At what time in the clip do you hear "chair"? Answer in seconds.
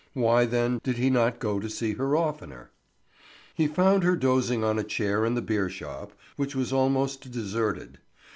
4.83-5.25